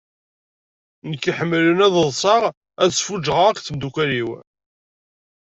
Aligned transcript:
Nekk 1.09 1.23
iḥemlen 1.31 1.79
ad 1.87 1.95
ḍṣeɣ 2.07 2.43
ad 2.81 2.89
sfuǧɣeɣ 2.93 3.45
akk 3.47 3.59
d 3.59 3.63
temdukkal-iw. 3.65 4.29